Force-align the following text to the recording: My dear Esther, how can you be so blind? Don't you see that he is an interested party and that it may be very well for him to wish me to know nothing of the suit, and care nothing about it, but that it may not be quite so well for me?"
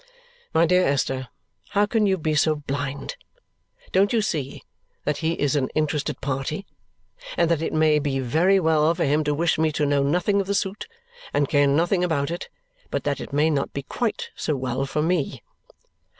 My 0.51 0.65
dear 0.65 0.83
Esther, 0.87 1.27
how 1.73 1.85
can 1.85 2.07
you 2.07 2.17
be 2.17 2.33
so 2.33 2.55
blind? 2.55 3.17
Don't 3.91 4.11
you 4.11 4.19
see 4.23 4.63
that 5.05 5.17
he 5.17 5.33
is 5.33 5.55
an 5.55 5.69
interested 5.75 6.19
party 6.21 6.65
and 7.37 7.51
that 7.51 7.61
it 7.61 7.71
may 7.71 7.99
be 7.99 8.19
very 8.19 8.59
well 8.59 8.95
for 8.95 9.05
him 9.05 9.23
to 9.25 9.35
wish 9.35 9.59
me 9.59 9.71
to 9.73 9.85
know 9.85 10.01
nothing 10.01 10.41
of 10.41 10.47
the 10.47 10.55
suit, 10.55 10.87
and 11.35 11.47
care 11.47 11.67
nothing 11.67 12.03
about 12.03 12.31
it, 12.31 12.49
but 12.89 13.03
that 13.03 13.21
it 13.21 13.31
may 13.31 13.51
not 13.51 13.73
be 13.73 13.83
quite 13.83 14.31
so 14.35 14.55
well 14.55 14.87
for 14.87 15.03
me?" 15.03 15.43